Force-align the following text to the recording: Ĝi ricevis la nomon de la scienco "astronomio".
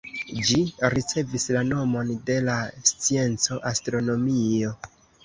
Ĝi 0.45 0.55
ricevis 0.93 1.43
la 1.55 1.61
nomon 1.67 2.09
de 2.29 2.37
la 2.47 2.55
scienco 2.93 3.59
"astronomio". 3.73 4.73